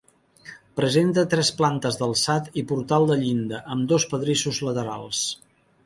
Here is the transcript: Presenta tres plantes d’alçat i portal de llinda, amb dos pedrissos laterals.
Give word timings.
Presenta 0.79 1.25
tres 1.33 1.51
plantes 1.59 1.99
d’alçat 2.01 2.49
i 2.63 2.65
portal 2.73 3.07
de 3.13 3.21
llinda, 3.23 3.63
amb 3.77 3.89
dos 3.95 4.11
pedrissos 4.15 4.65
laterals. 4.71 5.27